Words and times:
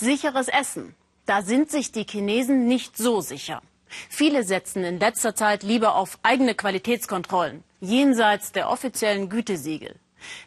Sicheres 0.00 0.48
Essen. 0.48 0.94
Da 1.26 1.42
sind 1.42 1.70
sich 1.70 1.92
die 1.92 2.04
Chinesen 2.04 2.66
nicht 2.66 2.96
so 2.96 3.20
sicher. 3.20 3.62
Viele 4.08 4.44
setzen 4.44 4.82
in 4.82 4.98
letzter 4.98 5.34
Zeit 5.34 5.62
lieber 5.62 5.94
auf 5.94 6.18
eigene 6.22 6.54
Qualitätskontrollen, 6.54 7.62
jenseits 7.80 8.52
der 8.52 8.70
offiziellen 8.70 9.28
Gütesiegel. 9.28 9.94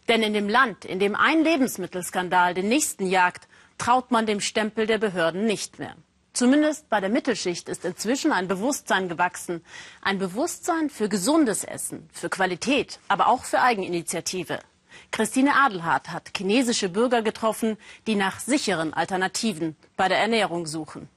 Denn 0.08 0.24
in 0.24 0.34
dem 0.34 0.50
Land, 0.50 0.86
in 0.86 1.00
dem 1.00 1.16
ein 1.16 1.44
Lebensmittelskandal 1.44 2.54
den 2.54 2.68
nächsten 2.68 3.06
jagt, 3.06 3.48
traut 3.78 4.12
man 4.12 4.26
dem 4.26 4.40
Stempel 4.40 4.88
der 4.88 4.98
Behörden 4.98 5.46
nicht 5.46 5.80
mehr. 5.80 5.96
Zumindest 6.34 6.90
bei 6.90 7.00
der 7.00 7.10
Mittelschicht 7.10 7.70
ist 7.70 7.86
inzwischen 7.86 8.32
ein 8.32 8.48
Bewusstsein 8.48 9.08
gewachsen. 9.08 9.64
Ein 10.02 10.18
Bewusstsein 10.18 10.90
für 10.90 11.10
gesundes 11.10 11.64
Essen, 11.64 12.10
für 12.12 12.30
Qualität, 12.30 13.00
aber 13.08 13.28
auch 13.28 13.44
für 13.44 13.62
Eigeninitiative. 13.62 14.60
Christine 15.12 15.56
Adelhardt 15.56 16.10
hat 16.12 16.32
chinesische 16.36 16.90
Bürger 16.90 17.22
getroffen, 17.22 17.78
die 18.08 18.16
nach 18.16 18.40
sicheren 18.40 18.94
Alternativen 18.94 19.76
bei 19.98 20.08
der 20.08 20.20
Ernährung 20.20 20.66
suchen. 20.66 21.10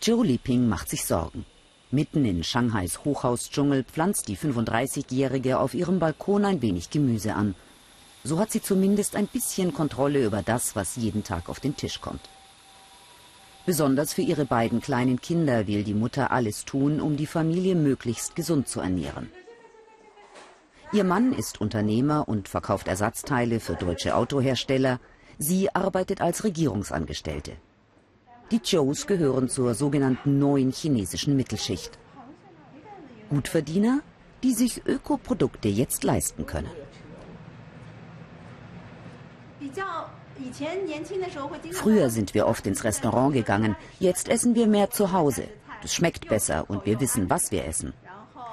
Zhou 0.00 0.22
Liping 0.22 0.68
macht 0.68 0.88
sich 0.88 1.04
Sorgen. 1.04 1.44
Mitten 1.90 2.24
in 2.24 2.42
Shanghais 2.42 3.04
Hochhausdschungel 3.04 3.84
pflanzt 3.84 4.26
die 4.28 4.36
35-Jährige 4.36 5.60
auf 5.60 5.74
ihrem 5.74 5.98
Balkon 5.98 6.44
ein 6.44 6.62
wenig 6.62 6.90
Gemüse 6.90 7.34
an. 7.34 7.54
So 8.24 8.38
hat 8.38 8.50
sie 8.50 8.62
zumindest 8.62 9.14
ein 9.14 9.26
bisschen 9.26 9.74
Kontrolle 9.74 10.24
über 10.24 10.42
das, 10.42 10.74
was 10.74 10.96
jeden 10.96 11.22
Tag 11.22 11.48
auf 11.48 11.60
den 11.60 11.76
Tisch 11.76 12.00
kommt. 12.00 12.28
Besonders 13.66 14.12
für 14.12 14.22
ihre 14.22 14.44
beiden 14.44 14.80
kleinen 14.80 15.20
Kinder 15.20 15.66
will 15.66 15.84
die 15.84 15.94
Mutter 15.94 16.32
alles 16.32 16.64
tun, 16.64 17.00
um 17.00 17.16
die 17.16 17.26
Familie 17.26 17.76
möglichst 17.76 18.34
gesund 18.34 18.68
zu 18.68 18.80
ernähren. 18.80 19.30
Ihr 20.92 21.04
Mann 21.04 21.32
ist 21.32 21.58
Unternehmer 21.58 22.28
und 22.28 22.48
verkauft 22.48 22.86
Ersatzteile 22.86 23.60
für 23.60 23.76
deutsche 23.76 24.14
Autohersteller. 24.14 25.00
Sie 25.38 25.74
arbeitet 25.74 26.20
als 26.20 26.44
Regierungsangestellte. 26.44 27.52
Die 28.50 28.60
Joes 28.62 29.06
gehören 29.06 29.48
zur 29.48 29.74
sogenannten 29.74 30.38
neuen 30.38 30.70
chinesischen 30.70 31.34
Mittelschicht. 31.34 31.98
Gutverdiener, 33.30 34.00
die 34.42 34.52
sich 34.52 34.86
Ökoprodukte 34.86 35.68
jetzt 35.68 36.04
leisten 36.04 36.44
können. 36.44 36.70
Früher 41.70 42.10
sind 42.10 42.34
wir 42.34 42.46
oft 42.46 42.66
ins 42.66 42.84
Restaurant 42.84 43.32
gegangen, 43.32 43.76
jetzt 43.98 44.28
essen 44.28 44.54
wir 44.54 44.66
mehr 44.66 44.90
zu 44.90 45.12
Hause. 45.12 45.48
Das 45.80 45.94
schmeckt 45.94 46.28
besser 46.28 46.68
und 46.68 46.84
wir 46.84 47.00
wissen, 47.00 47.30
was 47.30 47.50
wir 47.50 47.64
essen. 47.64 47.94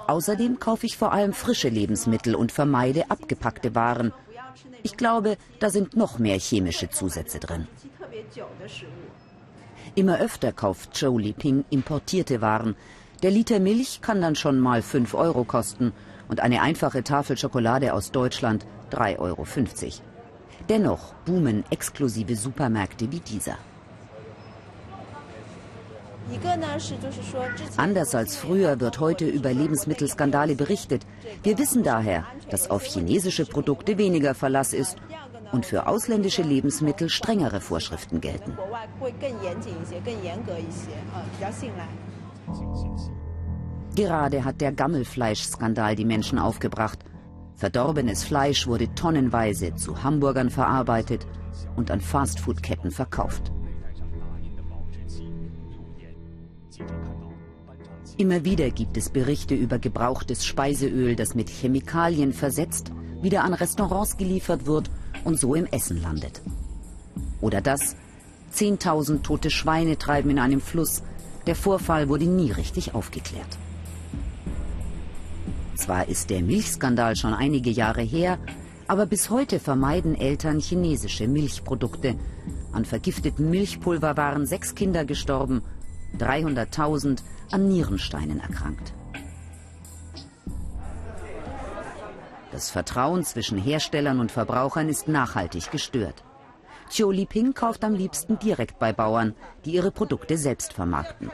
Außerdem 0.10 0.60
kaufe 0.60 0.88
ich 0.88 0.98
vor 0.98 1.12
allem 1.12 1.34
frische 1.34 1.70
Lebensmittel 1.70 2.34
und 2.34 2.52
vermeide 2.52 3.12
abgepackte 3.12 3.76
Waren. 3.76 4.12
Ich 4.82 4.98
glaube, 4.98 5.38
da 5.60 5.70
sind 5.70 5.96
noch 5.96 6.18
mehr 6.18 6.40
chemische 6.40 6.90
Zusätze 6.90 7.40
drin. 7.40 7.68
Immer 9.94 10.20
öfter 10.20 10.52
kauft 10.52 10.96
Zhou 10.96 11.20
Liping 11.20 11.64
importierte 11.70 12.42
Waren. 12.42 12.76
Der 13.22 13.30
Liter 13.30 13.60
Milch 13.60 14.02
kann 14.02 14.20
dann 14.20 14.36
schon 14.36 14.58
mal 14.60 14.82
5 14.82 15.14
Euro 15.14 15.44
kosten 15.44 15.94
und 16.28 16.40
eine 16.40 16.64
einfache 16.64 17.04
Tafel 17.04 17.38
Schokolade 17.38 17.94
aus 17.94 18.12
Deutschland 18.12 18.66
3,50 18.90 19.20
Euro. 19.20 19.46
Dennoch 20.70 21.14
boomen 21.26 21.64
exklusive 21.70 22.36
Supermärkte 22.36 23.12
wie 23.12 23.20
dieser. 23.20 23.60
Anders 27.78 28.16
als 28.16 28.36
früher 28.36 28.80
wird 28.80 29.00
heute 29.00 29.26
über 29.26 29.54
Lebensmittelskandale 29.54 30.56
berichtet. 30.56 31.06
Wir 31.44 31.58
wissen 31.58 31.84
daher, 31.84 32.26
dass 32.50 32.70
auf 32.70 32.84
chinesische 32.84 33.46
Produkte 33.46 33.98
weniger 33.98 34.36
Verlass 34.36 34.74
ist 34.74 34.98
und 35.52 35.66
für 35.66 35.88
ausländische 35.88 36.44
Lebensmittel 36.44 37.10
strengere 37.10 37.62
Vorschriften 37.62 38.22
gelten. 38.22 38.58
Gerade 43.96 44.46
hat 44.46 44.62
der 44.62 44.72
Gammelfleischskandal 44.72 45.96
die 45.96 46.06
Menschen 46.06 46.40
aufgebracht. 46.40 47.00
Verdorbenes 47.56 48.24
Fleisch 48.24 48.68
wurde 48.68 48.94
tonnenweise 48.96 49.76
zu 49.76 50.04
Hamburgern 50.04 50.50
verarbeitet 50.50 51.28
und 51.76 51.92
an 51.92 52.00
Fastfood-Ketten 52.00 52.92
verkauft. 52.92 53.52
Immer 58.20 58.44
wieder 58.44 58.70
gibt 58.70 58.98
es 58.98 59.08
Berichte 59.10 59.56
über 59.56 59.80
gebrauchtes 59.80 60.46
Speiseöl, 60.46 61.16
das 61.16 61.36
mit 61.36 61.50
Chemikalien 61.50 62.34
versetzt, 62.34 62.92
wieder 63.22 63.46
an 63.46 63.54
Restaurants 63.54 64.18
geliefert 64.18 64.66
wird 64.66 64.92
und 65.24 65.40
so 65.40 65.56
im 65.56 65.66
Essen 65.68 66.02
landet. 66.02 66.42
Oder 67.40 67.62
das, 67.62 67.96
10.000 68.54 69.22
tote 69.22 69.50
Schweine 69.50 69.98
treiben 69.98 70.32
in 70.32 70.40
einem 70.40 70.60
Fluss. 70.60 71.02
Der 71.48 71.56
Vorfall 71.56 72.10
wurde 72.10 72.26
nie 72.26 72.52
richtig 72.52 72.94
aufgeklärt. 72.94 73.58
Zwar 75.76 76.10
ist 76.10 76.30
der 76.30 76.42
Milchskandal 76.42 77.16
schon 77.16 77.34
einige 77.34 77.70
Jahre 77.70 78.02
her, 78.02 78.38
aber 78.88 79.06
bis 79.06 79.30
heute 79.30 79.62
vermeiden 79.62 80.16
Eltern 80.20 80.60
chinesische 80.60 81.30
Milchprodukte. 81.30 82.16
An 82.74 82.84
vergiftetem 82.84 83.50
Milchpulver 83.50 84.18
waren 84.18 84.46
sechs 84.46 84.76
Kinder 84.76 85.06
gestorben 85.06 85.62
300.000 86.18 87.20
an 87.52 87.68
Nierensteinen 87.68 88.40
erkrankt. 88.40 88.94
Das 92.52 92.72
Vertrauen 92.72 93.24
zwischen 93.24 93.58
Herstellern 93.58 94.20
und 94.20 94.32
Verbrauchern 94.32 94.90
ist 94.90 95.08
nachhaltig 95.08 95.72
gestört. 95.72 96.24
Chiu 96.90 97.12
Liping 97.12 97.54
kauft 97.54 97.84
am 97.84 97.94
liebsten 97.94 98.40
direkt 98.40 98.80
bei 98.80 98.92
Bauern, 98.92 99.36
die 99.64 99.72
ihre 99.72 99.92
Produkte 99.92 100.38
selbst 100.38 100.74
vermarkten. 100.74 101.32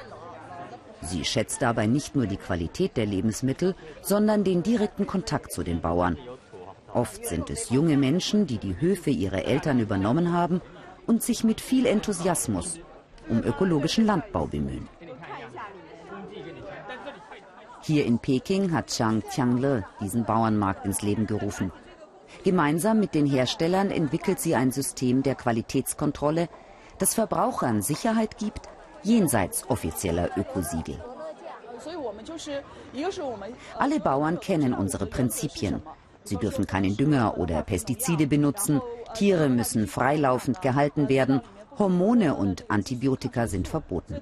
Sie 1.02 1.24
schätzt 1.24 1.62
dabei 1.62 1.88
nicht 1.88 2.16
nur 2.16 2.28
die 2.28 2.38
Qualität 2.38 2.98
der 2.98 3.06
Lebensmittel, 3.06 3.76
sondern 4.02 4.44
den 4.44 4.64
direkten 4.64 5.08
Kontakt 5.08 5.54
zu 5.54 5.64
den 5.64 5.82
Bauern. 5.82 6.18
Oft 6.94 7.26
sind 7.26 7.50
es 7.50 7.70
junge 7.70 7.98
Menschen, 7.98 8.48
die 8.48 8.58
die 8.58 8.80
Höfe 8.80 9.10
ihrer 9.10 9.46
Eltern 9.46 9.80
übernommen 9.80 10.34
haben 10.34 10.62
und 11.08 11.24
sich 11.24 11.44
mit 11.44 11.62
viel 11.62 11.86
Enthusiasmus 11.86 12.80
um 13.30 13.44
ökologischen 13.44 14.06
Landbau 14.06 14.48
bemühen. 14.48 14.88
Hier 17.82 18.06
in 18.06 18.18
Peking 18.18 18.72
hat 18.74 18.90
Zhang 18.90 19.22
Tiangle 19.32 19.86
diesen 20.02 20.26
Bauernmarkt 20.26 20.86
ins 20.86 21.04
Leben 21.04 21.28
gerufen. 21.28 21.72
Gemeinsam 22.44 23.00
mit 23.00 23.14
den 23.14 23.28
Herstellern 23.28 23.92
entwickelt 23.92 24.40
sie 24.40 24.56
ein 24.56 24.72
System 24.72 25.22
der 25.22 25.36
Qualitätskontrolle, 25.36 26.50
das 26.98 27.14
Verbrauchern 27.14 27.82
Sicherheit 27.82 28.38
gibt, 28.38 28.70
jenseits 29.04 29.70
offizieller 29.70 30.32
Ökosiegel. 30.36 31.00
Alle 33.78 34.00
Bauern 34.00 34.40
kennen 34.40 34.74
unsere 34.74 35.06
Prinzipien. 35.06 35.82
Sie 36.24 36.38
dürfen 36.38 36.66
keinen 36.66 36.98
Dünger 36.98 37.38
oder 37.38 37.62
Pestizide 37.62 38.26
benutzen, 38.26 38.82
Tiere 39.14 39.48
müssen 39.48 39.88
freilaufend 39.88 40.62
gehalten 40.62 41.08
werden 41.08 41.42
Hormone 41.78 42.36
und 42.36 42.70
Antibiotika 42.70 43.48
sind 43.48 43.68
verboten. 43.68 44.16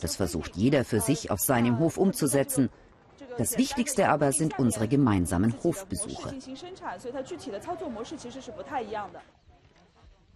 Das 0.00 0.16
versucht 0.16 0.56
jeder 0.56 0.84
für 0.84 1.00
sich 1.00 1.30
auf 1.30 1.40
seinem 1.40 1.78
Hof 1.78 1.96
umzusetzen. 1.96 2.70
Das 3.38 3.56
Wichtigste 3.56 4.08
aber 4.08 4.32
sind 4.32 4.58
unsere 4.58 4.88
gemeinsamen 4.88 5.54
Hofbesuche. 5.62 6.34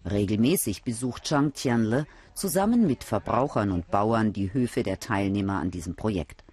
Regelmäßig 0.09 0.85
besucht 0.85 1.27
Zhang 1.27 1.53
Tianle 1.53 2.07
zusammen 2.33 2.87
mit 2.87 3.03
Verbrauchern 3.03 3.73
und 3.73 3.91
Bauern 3.91 4.33
die 4.33 4.53
Höfe 4.53 4.83
der 4.83 5.01
Teilnehmer 5.01 5.55
an 5.61 5.71
diesem 5.73 5.97
Projekt. 5.97 6.45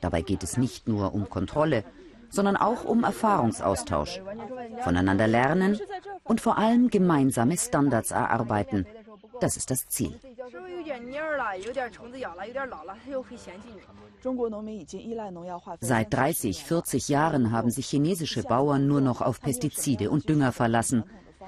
Dabei 0.00 0.22
geht 0.22 0.42
es 0.42 0.56
nicht 0.56 0.88
nur 0.88 1.12
um 1.12 1.28
Kontrolle, 1.28 1.84
sondern 2.30 2.56
auch 2.56 2.84
um 2.84 3.04
Erfahrungsaustausch, 3.04 4.20
voneinander 4.80 5.26
lernen 5.26 5.78
und 6.24 6.40
vor 6.40 6.58
allem 6.58 6.88
gemeinsame 6.88 7.56
Standards 7.56 8.10
erarbeiten, 8.10 8.86
das 9.40 9.56
ist 9.56 9.70
das 9.70 9.86
Ziel. 9.88 10.18
Seit 15.80 16.14
30, 16.14 16.64
40 16.64 17.08
Jahren 17.08 17.52
haben 17.52 17.70
sich 17.70 17.86
chinesische 17.86 18.42
Bauern 18.42 18.86
nur 18.86 19.00
noch 19.00 19.20
auf 19.20 19.40
Pestizide 19.40 20.10
und 20.10 20.28
Dünger 20.28 20.52
verlassen. 20.52 21.04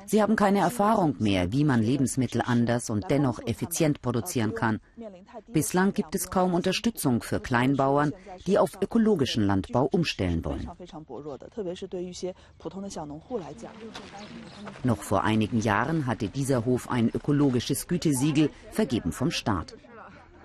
Sie 0.07 0.23
haben 0.23 0.37
keine 0.37 0.61
Erfahrung 0.61 1.17
mehr, 1.19 1.53
wie 1.53 1.65
man 1.65 1.83
Lebensmittel 1.83 2.43
anders 2.45 2.91
und 2.91 3.11
dennoch 3.11 3.41
effizient 3.47 4.03
produzieren 4.03 4.55
kann. 4.55 4.81
Bislang 5.53 5.93
gibt 5.93 6.15
es 6.15 6.31
kaum 6.31 6.55
Unterstützung 6.55 7.23
für 7.23 7.41
Kleinbauern, 7.41 8.13
die 8.47 8.59
auf 8.59 8.79
ökologischen 8.81 9.47
Landbau 9.47 9.87
umstellen 9.87 10.45
wollen. 10.45 10.71
Noch 14.85 15.03
vor 15.03 15.25
einigen 15.25 15.61
Jahren 15.61 16.07
hatte 16.07 16.29
dieser 16.29 16.65
Hof 16.65 16.91
ein 16.91 17.09
ökologisches 17.09 17.89
Gütesiegel, 17.89 18.51
vergeben 18.71 19.13
vom 19.13 19.31
Staat. 19.31 19.77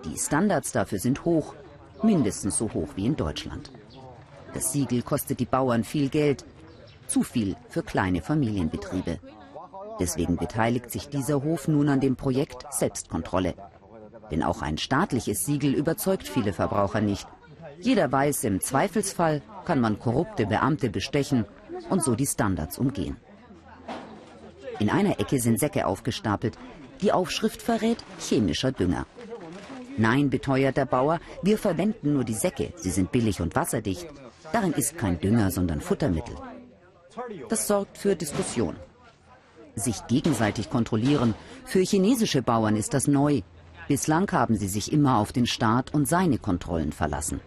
Die 0.05 0.17
Standards 0.17 0.71
dafür 0.71 0.99
sind 0.99 1.25
hoch, 1.25 1.55
mindestens 2.03 2.57
so 2.57 2.71
hoch 2.73 2.89
wie 2.95 3.07
in 3.07 3.15
Deutschland. 3.15 3.71
Das 4.53 4.71
Siegel 4.71 5.01
kostet 5.01 5.39
die 5.39 5.45
Bauern 5.45 5.83
viel 5.83 6.09
Geld, 6.09 6.45
zu 7.07 7.23
viel 7.23 7.55
für 7.69 7.83
kleine 7.83 8.21
Familienbetriebe. 8.21 9.19
Deswegen 9.99 10.35
beteiligt 10.37 10.91
sich 10.91 11.09
dieser 11.09 11.43
Hof 11.43 11.67
nun 11.67 11.89
an 11.89 11.99
dem 11.99 12.15
Projekt 12.15 12.65
Selbstkontrolle. 12.71 13.53
Denn 14.31 14.43
auch 14.43 14.61
ein 14.61 14.77
staatliches 14.77 15.45
Siegel 15.45 15.73
überzeugt 15.73 16.27
viele 16.27 16.53
Verbraucher 16.53 17.01
nicht. 17.01 17.27
Jeder 17.79 18.11
weiß, 18.11 18.43
im 18.45 18.61
Zweifelsfall 18.61 19.41
kann 19.65 19.79
man 19.79 19.99
korrupte 19.99 20.45
Beamte 20.45 20.89
bestechen 20.89 21.45
und 21.89 22.03
so 22.03 22.15
die 22.15 22.25
Standards 22.25 22.77
umgehen. 22.77 23.17
In 24.79 24.89
einer 24.89 25.19
Ecke 25.19 25.39
sind 25.39 25.59
Säcke 25.59 25.85
aufgestapelt. 25.85 26.57
Die 27.01 27.11
Aufschrift 27.11 27.61
verrät 27.61 28.03
chemischer 28.19 28.71
Dünger. 28.71 29.05
Nein, 29.97 30.29
beteuert 30.29 30.75
der 30.75 30.85
Bauer, 30.85 31.19
wir 31.41 31.57
verwenden 31.57 32.13
nur 32.13 32.25
die 32.25 32.33
Säcke. 32.33 32.73
Sie 32.75 32.89
sind 32.89 33.11
billig 33.11 33.39
und 33.39 33.55
wasserdicht. 33.55 34.07
Darin 34.51 34.73
ist 34.73 34.97
kein 34.97 35.19
Dünger, 35.19 35.51
sondern 35.51 35.79
Futtermittel. 35.79 36.35
Das 37.47 37.67
sorgt 37.67 37.97
für 37.97 38.15
Diskussion. 38.15 38.75
Sich 39.75 40.07
gegenseitig 40.07 40.69
kontrollieren. 40.69 41.33
Für 41.65 41.79
chinesische 41.79 42.41
Bauern 42.41 42.75
ist 42.75 42.93
das 42.93 43.07
neu. 43.07 43.41
Bislang 43.87 44.31
haben 44.31 44.55
sie 44.55 44.67
sich 44.67 44.91
immer 44.91 45.17
auf 45.19 45.31
den 45.31 45.45
Staat 45.45 45.93
und 45.93 46.07
seine 46.07 46.39
Kontrollen 46.39 46.91
verlassen. 46.91 47.39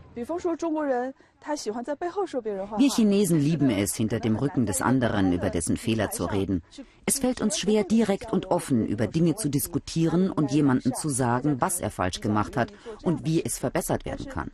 Wir 2.77 2.91
Chinesen 2.91 3.39
lieben 3.41 3.71
es, 3.71 3.95
hinter 3.95 4.21
dem 4.21 4.37
Rücken 4.37 4.67
des 4.67 4.83
anderen 4.83 5.33
über 5.33 5.51
dessen 5.51 5.77
Fehler 5.77 6.11
zu 6.11 6.25
reden. 6.27 6.63
Es 7.07 7.21
fällt 7.21 7.41
uns 7.41 7.59
schwer, 7.59 7.85
direkt 7.85 8.33
und 8.33 8.47
offen 8.47 8.87
über 8.87 9.07
Dinge 9.07 9.37
zu 9.37 9.49
diskutieren 9.49 10.31
und 10.31 10.51
jemandem 10.51 10.95
zu 10.95 11.09
sagen, 11.09 11.61
was 11.61 11.81
er 11.81 11.91
falsch 11.91 12.21
gemacht 12.21 12.57
hat 12.57 12.73
und 13.03 13.25
wie 13.25 13.45
es 13.45 13.59
verbessert 13.59 14.05
werden 14.05 14.27
kann. 14.27 14.51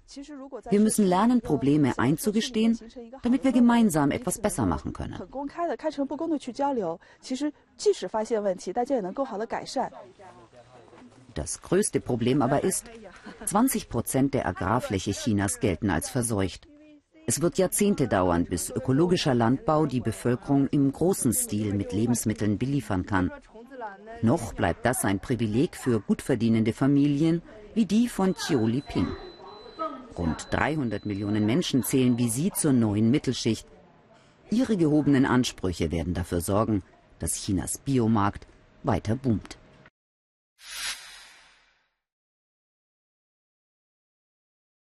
Wir 0.70 0.80
müssen 0.80 1.06
lernen, 1.06 1.40
Probleme 1.40 1.98
einzugestehen, 1.98 2.78
damit 3.22 3.44
wir 3.44 3.52
gemeinsam 3.52 4.10
etwas 4.10 4.38
besser 4.38 4.66
machen 4.66 4.92
können. 4.92 5.18
Das 11.34 11.60
größte 11.62 12.00
Problem 12.00 12.42
aber 12.42 12.62
ist, 12.62 12.86
20 13.44 13.88
Prozent 13.88 14.34
der 14.34 14.46
Agrarfläche 14.46 15.12
Chinas 15.12 15.58
gelten 15.60 15.90
als 15.90 16.08
verseucht. 16.08 16.68
Es 17.26 17.40
wird 17.40 17.58
Jahrzehnte 17.58 18.06
dauern, 18.06 18.44
bis 18.44 18.70
ökologischer 18.70 19.34
Landbau 19.34 19.86
die 19.86 20.00
Bevölkerung 20.00 20.68
im 20.68 20.92
großen 20.92 21.32
Stil 21.32 21.72
mit 21.74 21.92
Lebensmitteln 21.92 22.58
beliefern 22.58 23.06
kann. 23.06 23.30
Noch 24.22 24.52
bleibt 24.52 24.84
das 24.84 25.04
ein 25.04 25.20
Privileg 25.20 25.76
für 25.76 26.00
gut 26.00 26.22
verdienende 26.22 26.72
Familien 26.72 27.42
wie 27.74 27.86
die 27.86 28.08
von 28.08 28.34
Chiu 28.34 28.66
Li-ping. 28.66 29.08
Rund 30.16 30.46
300 30.50 31.06
Millionen 31.06 31.46
Menschen 31.46 31.82
zählen 31.82 32.16
wie 32.18 32.28
sie 32.28 32.52
zur 32.52 32.72
neuen 32.72 33.10
Mittelschicht. 33.10 33.66
Ihre 34.50 34.76
gehobenen 34.76 35.26
Ansprüche 35.26 35.90
werden 35.90 36.14
dafür 36.14 36.40
sorgen, 36.40 36.82
dass 37.18 37.34
Chinas 37.34 37.78
Biomarkt 37.78 38.46
weiter 38.84 39.16
boomt. 39.16 39.58